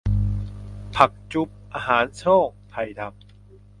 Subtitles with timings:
[0.95, 3.11] ผักจุบ อาหารโซ่ง ไทดำ